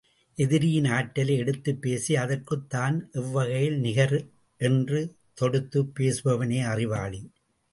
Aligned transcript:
எதிரியின் 0.35 0.85
ஆற்றலை 0.85 1.35
எடுத்துப் 1.35 1.81
பேசி 1.81 2.15
அதற்குத் 2.15 2.69
தான் 2.69 3.09
எவ்வகையில் 3.11 3.79
நிகர் 3.79 4.25
என்று 4.57 5.15
தொடுத்துப் 5.33 5.91
பேசுபவனே 5.99 6.63
அறிவாளி. 6.65 7.31